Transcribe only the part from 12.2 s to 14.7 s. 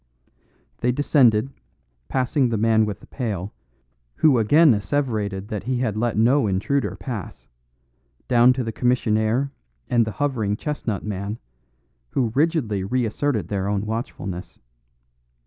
rigidly reasserted their own watchfulness.